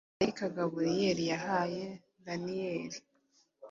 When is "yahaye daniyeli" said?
1.31-2.97